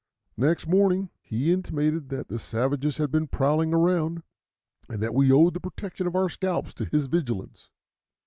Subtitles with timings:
[0.35, 4.23] Next morning he intimated that the savages had been prowling about,
[4.89, 7.69] and that we owed the protection of our scalps to his vigilance.